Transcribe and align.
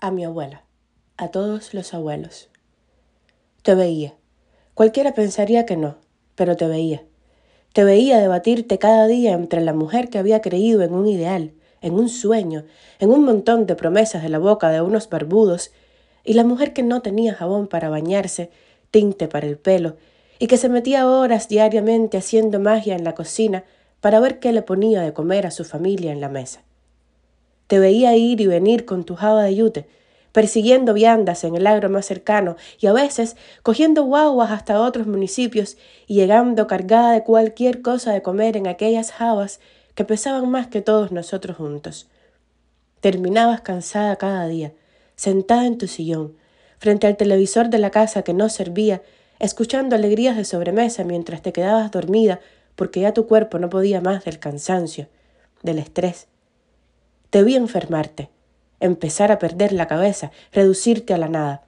a 0.00 0.10
mi 0.10 0.24
abuela, 0.24 0.64
a 1.18 1.28
todos 1.28 1.74
los 1.74 1.92
abuelos. 1.92 2.48
Te 3.62 3.74
veía. 3.74 4.14
Cualquiera 4.72 5.12
pensaría 5.12 5.66
que 5.66 5.76
no, 5.76 5.98
pero 6.36 6.56
te 6.56 6.66
veía. 6.66 7.04
Te 7.74 7.84
veía 7.84 8.18
debatirte 8.18 8.78
cada 8.78 9.06
día 9.06 9.32
entre 9.32 9.60
la 9.60 9.74
mujer 9.74 10.08
que 10.08 10.16
había 10.18 10.40
creído 10.40 10.80
en 10.82 10.94
un 10.94 11.06
ideal, 11.06 11.52
en 11.82 11.94
un 11.94 12.08
sueño, 12.08 12.64
en 12.98 13.10
un 13.10 13.24
montón 13.24 13.66
de 13.66 13.76
promesas 13.76 14.22
de 14.22 14.30
la 14.30 14.38
boca 14.38 14.70
de 14.70 14.80
unos 14.80 15.10
barbudos, 15.10 15.70
y 16.24 16.32
la 16.32 16.44
mujer 16.44 16.72
que 16.72 16.82
no 16.82 17.02
tenía 17.02 17.34
jabón 17.34 17.66
para 17.66 17.90
bañarse, 17.90 18.50
tinte 18.90 19.28
para 19.28 19.46
el 19.46 19.58
pelo, 19.58 19.96
y 20.38 20.46
que 20.46 20.56
se 20.56 20.70
metía 20.70 21.06
horas 21.06 21.48
diariamente 21.48 22.16
haciendo 22.16 22.58
magia 22.58 22.96
en 22.96 23.04
la 23.04 23.14
cocina 23.14 23.64
para 24.00 24.20
ver 24.20 24.38
qué 24.38 24.52
le 24.52 24.62
ponía 24.62 25.02
de 25.02 25.12
comer 25.12 25.46
a 25.46 25.50
su 25.50 25.64
familia 25.64 26.12
en 26.12 26.22
la 26.22 26.30
mesa. 26.30 26.62
Te 27.70 27.78
veía 27.78 28.16
ir 28.16 28.40
y 28.40 28.48
venir 28.48 28.84
con 28.84 29.04
tu 29.04 29.14
java 29.14 29.44
de 29.44 29.54
yute, 29.54 29.86
persiguiendo 30.32 30.92
viandas 30.92 31.44
en 31.44 31.54
el 31.54 31.68
agro 31.68 31.88
más 31.88 32.04
cercano 32.04 32.56
y 32.80 32.88
a 32.88 32.92
veces 32.92 33.36
cogiendo 33.62 34.02
guaguas 34.02 34.50
hasta 34.50 34.80
otros 34.80 35.06
municipios 35.06 35.76
y 36.08 36.14
llegando 36.14 36.66
cargada 36.66 37.12
de 37.12 37.22
cualquier 37.22 37.80
cosa 37.80 38.12
de 38.12 38.22
comer 38.22 38.56
en 38.56 38.66
aquellas 38.66 39.12
jabas 39.12 39.60
que 39.94 40.04
pesaban 40.04 40.50
más 40.50 40.66
que 40.66 40.82
todos 40.82 41.12
nosotros 41.12 41.58
juntos. 41.58 42.08
Terminabas 42.98 43.60
cansada 43.60 44.16
cada 44.16 44.48
día, 44.48 44.72
sentada 45.14 45.64
en 45.64 45.78
tu 45.78 45.86
sillón, 45.86 46.34
frente 46.78 47.06
al 47.06 47.16
televisor 47.16 47.70
de 47.70 47.78
la 47.78 47.92
casa 47.92 48.22
que 48.22 48.34
no 48.34 48.48
servía, 48.48 49.00
escuchando 49.38 49.94
alegrías 49.94 50.36
de 50.36 50.44
sobremesa 50.44 51.04
mientras 51.04 51.40
te 51.40 51.52
quedabas 51.52 51.92
dormida 51.92 52.40
porque 52.74 53.02
ya 53.02 53.14
tu 53.14 53.28
cuerpo 53.28 53.60
no 53.60 53.70
podía 53.70 54.00
más 54.00 54.24
del 54.24 54.40
cansancio, 54.40 55.06
del 55.62 55.78
estrés, 55.78 56.26
vi 57.42 57.56
enfermarte, 57.56 58.30
empezar 58.80 59.30
a 59.30 59.38
perder 59.38 59.72
la 59.72 59.86
cabeza, 59.86 60.32
reducirte 60.52 61.14
a 61.14 61.18
la 61.18 61.28
nada. 61.28 61.62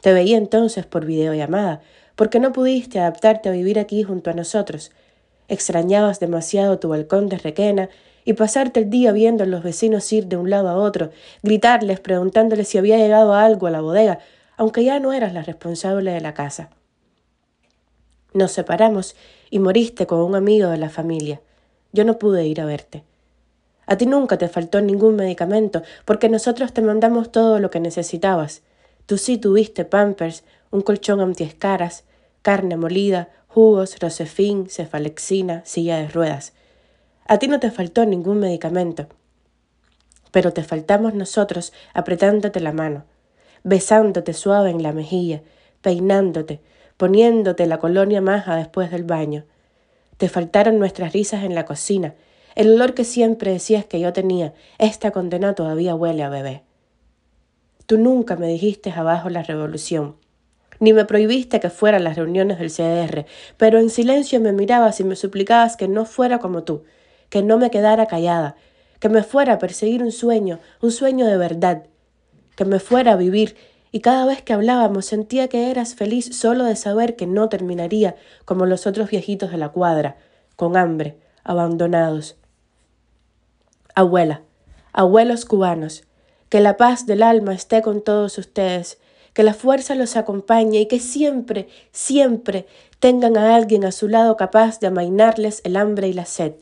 Te 0.00 0.12
veía 0.12 0.36
entonces 0.36 0.84
por 0.84 1.06
videollamada, 1.06 1.80
porque 2.16 2.40
no 2.40 2.52
pudiste 2.52 3.00
adaptarte 3.00 3.48
a 3.48 3.52
vivir 3.52 3.78
aquí 3.78 4.02
junto 4.02 4.30
a 4.30 4.34
nosotros. 4.34 4.92
Extrañabas 5.48 6.20
demasiado 6.20 6.78
tu 6.78 6.88
balcón 6.88 7.28
de 7.28 7.38
requena 7.38 7.88
y 8.24 8.34
pasarte 8.34 8.80
el 8.80 8.90
día 8.90 9.12
viendo 9.12 9.44
a 9.44 9.46
los 9.46 9.62
vecinos 9.62 10.12
ir 10.12 10.26
de 10.26 10.36
un 10.36 10.50
lado 10.50 10.68
a 10.68 10.76
otro, 10.76 11.10
gritarles 11.42 12.00
preguntándoles 12.00 12.68
si 12.68 12.78
había 12.78 12.96
llegado 12.96 13.34
algo 13.34 13.66
a 13.66 13.70
la 13.70 13.80
bodega, 13.80 14.18
aunque 14.56 14.84
ya 14.84 15.00
no 15.00 15.12
eras 15.12 15.32
la 15.34 15.42
responsable 15.42 16.12
de 16.12 16.20
la 16.20 16.34
casa. 16.34 16.70
Nos 18.32 18.52
separamos 18.52 19.14
y 19.50 19.58
moriste 19.58 20.06
con 20.06 20.20
un 20.20 20.34
amigo 20.34 20.68
de 20.68 20.78
la 20.78 20.90
familia. 20.90 21.40
Yo 21.92 22.04
no 22.04 22.18
pude 22.18 22.46
ir 22.46 22.60
a 22.60 22.64
verte. 22.64 23.04
A 23.86 23.96
ti 23.96 24.06
nunca 24.06 24.38
te 24.38 24.48
faltó 24.48 24.80
ningún 24.80 25.16
medicamento, 25.16 25.82
porque 26.04 26.28
nosotros 26.28 26.72
te 26.72 26.82
mandamos 26.82 27.30
todo 27.32 27.58
lo 27.58 27.70
que 27.70 27.80
necesitabas. 27.80 28.62
Tú 29.06 29.18
sí 29.18 29.36
tuviste 29.38 29.84
pampers, 29.84 30.44
un 30.70 30.80
colchón 30.80 31.20
antiescaras, 31.20 32.04
carne 32.42 32.76
molida, 32.76 33.28
jugos, 33.48 33.98
rosefín, 34.00 34.68
cefalexina, 34.68 35.62
silla 35.64 35.98
de 35.98 36.08
ruedas. 36.08 36.52
A 37.26 37.38
ti 37.38 37.48
no 37.48 37.60
te 37.60 37.70
faltó 37.70 38.04
ningún 38.04 38.38
medicamento. 38.38 39.06
Pero 40.30 40.52
te 40.52 40.64
faltamos 40.64 41.14
nosotros 41.14 41.72
apretándote 41.92 42.60
la 42.60 42.72
mano, 42.72 43.04
besándote 43.62 44.32
suave 44.32 44.70
en 44.70 44.82
la 44.82 44.92
mejilla, 44.92 45.42
peinándote, 45.80 46.60
poniéndote 46.96 47.66
la 47.66 47.78
colonia 47.78 48.20
maja 48.20 48.56
después 48.56 48.90
del 48.90 49.04
baño. 49.04 49.44
Te 50.16 50.28
faltaron 50.28 50.78
nuestras 50.78 51.12
risas 51.12 51.44
en 51.44 51.54
la 51.54 51.64
cocina, 51.64 52.14
el 52.54 52.72
olor 52.74 52.94
que 52.94 53.04
siempre 53.04 53.52
decías 53.52 53.84
que 53.84 54.00
yo 54.00 54.12
tenía, 54.12 54.54
esta 54.78 55.10
condena 55.10 55.54
todavía 55.54 55.94
huele 55.94 56.22
a 56.22 56.28
bebé. 56.28 56.62
Tú 57.86 57.98
nunca 57.98 58.36
me 58.36 58.48
dijiste 58.48 58.90
abajo 58.90 59.28
la 59.28 59.42
revolución, 59.42 60.16
ni 60.80 60.92
me 60.92 61.04
prohibiste 61.04 61.60
que 61.60 61.70
fuera 61.70 61.98
a 61.98 62.00
las 62.00 62.16
reuniones 62.16 62.58
del 62.58 62.70
CDR, 62.70 63.26
pero 63.56 63.78
en 63.78 63.90
silencio 63.90 64.40
me 64.40 64.52
mirabas 64.52 65.00
y 65.00 65.04
me 65.04 65.16
suplicabas 65.16 65.76
que 65.76 65.88
no 65.88 66.04
fuera 66.04 66.38
como 66.38 66.62
tú, 66.62 66.84
que 67.28 67.42
no 67.42 67.58
me 67.58 67.70
quedara 67.70 68.06
callada, 68.06 68.56
que 69.00 69.08
me 69.08 69.22
fuera 69.22 69.54
a 69.54 69.58
perseguir 69.58 70.02
un 70.02 70.12
sueño, 70.12 70.60
un 70.80 70.90
sueño 70.90 71.26
de 71.26 71.36
verdad, 71.36 71.84
que 72.56 72.64
me 72.64 72.78
fuera 72.78 73.12
a 73.12 73.16
vivir, 73.16 73.56
y 73.92 74.00
cada 74.00 74.26
vez 74.26 74.42
que 74.42 74.52
hablábamos 74.52 75.06
sentía 75.06 75.48
que 75.48 75.70
eras 75.70 75.94
feliz 75.94 76.36
solo 76.36 76.64
de 76.64 76.76
saber 76.76 77.14
que 77.16 77.26
no 77.26 77.48
terminaría 77.48 78.16
como 78.44 78.66
los 78.66 78.86
otros 78.86 79.10
viejitos 79.10 79.50
de 79.50 79.58
la 79.58 79.68
cuadra, 79.68 80.16
con 80.56 80.76
hambre, 80.76 81.16
abandonados, 81.44 82.36
Abuela, 83.96 84.42
abuelos 84.92 85.44
cubanos, 85.44 86.04
que 86.48 86.60
la 86.60 86.76
paz 86.76 87.06
del 87.06 87.22
alma 87.22 87.54
esté 87.54 87.82
con 87.82 88.02
todos 88.02 88.38
ustedes, 88.38 88.98
que 89.34 89.42
la 89.42 89.54
fuerza 89.54 89.94
los 89.94 90.16
acompañe 90.16 90.80
y 90.80 90.86
que 90.86 91.00
siempre, 91.00 91.68
siempre 91.92 92.66
tengan 93.00 93.36
a 93.36 93.54
alguien 93.54 93.84
a 93.84 93.92
su 93.92 94.08
lado 94.08 94.36
capaz 94.36 94.80
de 94.80 94.86
amainarles 94.86 95.60
el 95.64 95.76
hambre 95.76 96.08
y 96.08 96.12
la 96.12 96.24
sed. 96.24 96.54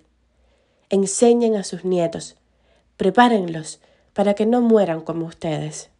Enseñen 0.90 1.56
a 1.56 1.64
sus 1.64 1.84
nietos, 1.84 2.36
prepárenlos 2.96 3.80
para 4.12 4.34
que 4.34 4.46
no 4.46 4.60
mueran 4.60 5.00
como 5.00 5.26
ustedes. 5.26 5.91